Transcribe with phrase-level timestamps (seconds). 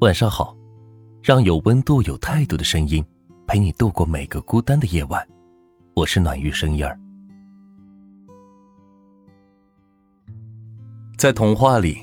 [0.00, 0.56] 晚上好，
[1.22, 3.02] 让有温度、有态度的声音
[3.46, 5.26] 陪你度过每个孤单的夜晚。
[5.94, 6.98] 我是暖玉声音儿。
[11.16, 11.98] 在童话里，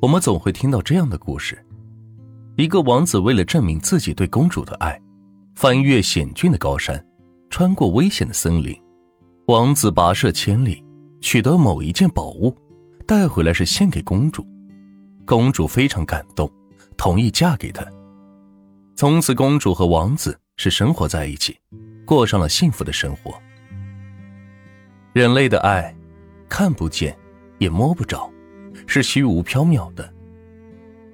[0.00, 1.62] 我们总会听到这样的故事：
[2.56, 4.98] 一个王子为了证明自己对公主的爱，
[5.54, 7.04] 翻越险峻的高山，
[7.50, 8.74] 穿过危险的森林。
[9.46, 10.82] 王子跋涉千里，
[11.20, 12.56] 取得某一件宝物，
[13.06, 14.44] 带回来是献给公主。
[15.26, 16.50] 公主非常感动。
[16.96, 17.84] 同意嫁给他。
[18.94, 21.58] 从此，公主和王子是生活在一起，
[22.04, 23.34] 过上了幸福的生活。
[25.12, 25.94] 人类的爱，
[26.48, 27.16] 看不见，
[27.58, 28.30] 也摸不着，
[28.86, 30.10] 是虚无缥缈的，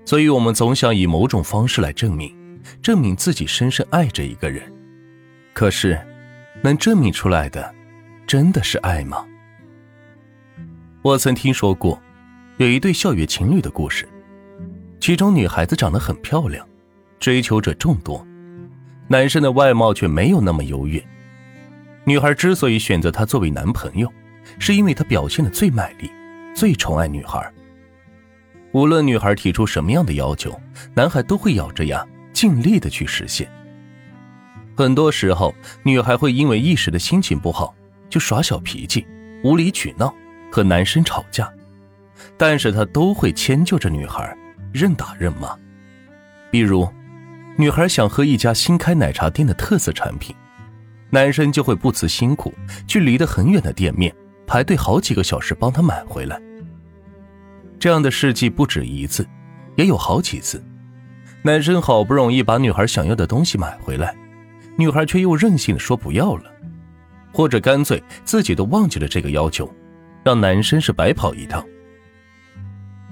[0.04, 2.32] 所以我们总想以某种方式来证明，
[2.80, 4.62] 证明自己深深爱着一个人。
[5.52, 6.00] 可是，
[6.62, 7.74] 能证明出来的，
[8.26, 9.26] 真的是爱吗？
[11.02, 12.00] 我曾听说过，
[12.58, 14.08] 有一对校园情侣的故事。
[15.02, 16.64] 其中女孩子长得很漂亮，
[17.18, 18.24] 追求者众多，
[19.08, 21.04] 男生的外貌却没有那么优越。
[22.04, 24.08] 女孩之所以选择他作为男朋友，
[24.60, 26.08] 是因为他表现的最卖力，
[26.54, 27.52] 最宠爱女孩。
[28.70, 30.56] 无论女孩提出什么样的要求，
[30.94, 33.50] 男孩都会咬着牙尽力的去实现。
[34.76, 37.74] 很多时候，女孩会因为一时的心情不好，
[38.08, 39.04] 就耍小脾气，
[39.42, 40.14] 无理取闹，
[40.48, 41.52] 和男生吵架，
[42.36, 44.38] 但是他都会迁就着女孩。
[44.72, 45.54] 任打任骂，
[46.50, 46.88] 比如，
[47.58, 50.34] 女孩想喝一家新开奶茶店的特色产品，
[51.10, 52.54] 男生就会不辞辛苦
[52.86, 54.14] 去离得很远的店面
[54.46, 56.40] 排队好几个小时帮她买回来。
[57.78, 59.28] 这样的事迹不止一次，
[59.76, 60.62] 也有好几次。
[61.42, 64.16] 男生好不容易把女孩想要的东西买回来，
[64.78, 66.44] 女孩却又任性的说不要了，
[67.30, 69.70] 或者干脆自己都忘记了这个要求，
[70.24, 71.62] 让男生是白跑一趟。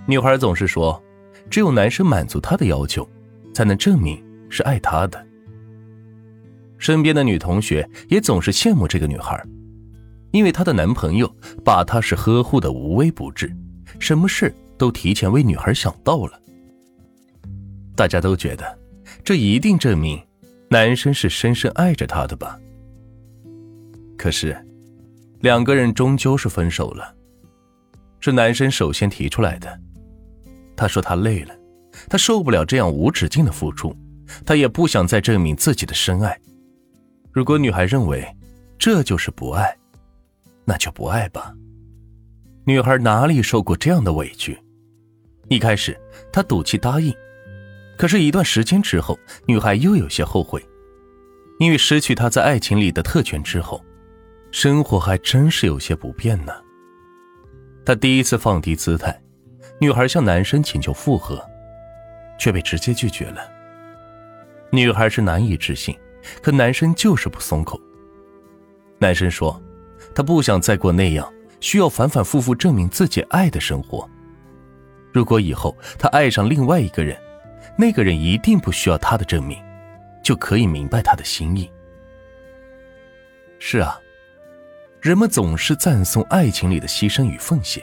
[0.06, 1.02] 女孩总是说。
[1.50, 3.06] 只有男生满足她的要求，
[3.52, 5.26] 才能证明是爱她的。
[6.78, 9.44] 身边的女同学也总是羡慕这个女孩，
[10.30, 11.30] 因为她的男朋友
[11.64, 13.54] 把她是呵护的无微不至，
[13.98, 16.40] 什么事都提前为女孩想到了。
[17.94, 18.78] 大家都觉得，
[19.22, 20.18] 这一定证明
[20.70, 22.58] 男生是深深爱着她的吧。
[24.16, 24.56] 可是，
[25.40, 27.14] 两个人终究是分手了，
[28.20, 29.78] 是男生首先提出来的。
[30.80, 31.54] 他说他累了，
[32.08, 33.94] 他受不了这样无止境的付出，
[34.46, 36.40] 他也不想再证明自己的深爱。
[37.30, 38.26] 如果女孩认为
[38.78, 39.76] 这就是不爱，
[40.64, 41.52] 那就不爱吧。
[42.64, 44.58] 女孩哪里受过这样的委屈？
[45.48, 45.94] 一开始
[46.32, 47.14] 她赌气答应，
[47.98, 50.66] 可是，一段时间之后，女孩又有些后悔，
[51.58, 53.84] 因为失去她在爱情里的特权之后，
[54.50, 56.54] 生活还真是有些不便呢。
[57.84, 59.22] 她第一次放低姿态。
[59.80, 61.42] 女孩向男生请求复合，
[62.38, 63.50] 却被直接拒绝了。
[64.70, 65.98] 女孩是难以置信，
[66.42, 67.80] 可男生就是不松口。
[68.98, 69.58] 男生说，
[70.14, 74.06] 他不想再过那样需要反反复复证明自己爱的生活。
[75.12, 77.18] 如果以后他爱上另外一个人，
[77.78, 79.58] 那个人一定不需要他的证明，
[80.22, 81.70] 就可以明白他的心意。
[83.58, 83.98] 是啊，
[85.00, 87.82] 人们总是赞颂爱情里的牺牲与奉献。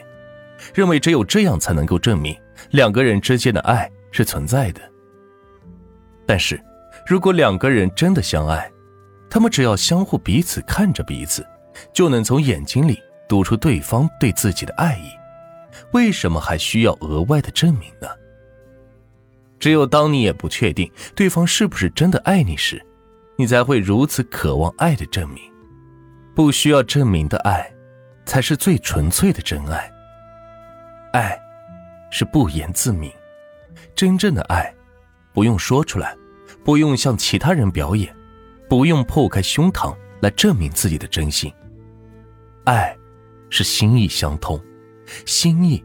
[0.74, 2.36] 认为只有这样才能够证明
[2.70, 4.80] 两个人之间的爱是存在的。
[6.26, 6.60] 但是，
[7.06, 8.70] 如果两个人真的相爱，
[9.30, 11.46] 他们只要相互彼此看着彼此，
[11.92, 12.98] 就能从眼睛里
[13.28, 15.10] 读出对方对自己的爱意。
[15.92, 18.08] 为什么还需要额外的证明呢？
[19.58, 22.80] 只有当你也不确定对方是不是真的爱你时，
[23.36, 25.42] 你才会如此渴望爱的证明。
[26.34, 27.68] 不需要证明的爱，
[28.24, 29.90] 才是最纯粹的真爱。
[31.18, 31.36] 爱，
[32.12, 33.10] 是不言自明。
[33.96, 34.72] 真正的爱，
[35.32, 36.16] 不用说出来，
[36.64, 38.14] 不用向其他人表演，
[38.68, 41.52] 不用破开胸膛来证明自己的真心。
[42.66, 42.96] 爱，
[43.50, 44.62] 是心意相通，
[45.26, 45.84] 心意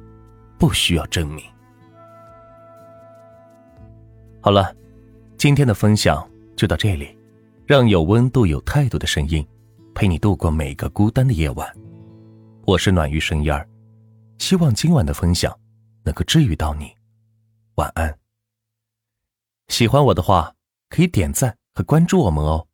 [0.60, 1.44] 不需要证明。
[4.40, 4.72] 好了，
[5.36, 7.18] 今天的分享就到这里。
[7.66, 9.44] 让有温度、有态度的声音
[9.96, 11.68] 陪你度过每个孤单的夜晚。
[12.66, 13.68] 我是暖玉声音儿。
[14.38, 15.58] 希望今晚的分享
[16.04, 16.94] 能够治愈到你，
[17.76, 18.20] 晚安。
[19.70, 20.54] 喜欢我的话，
[20.90, 22.68] 可以点赞和关注我们哦。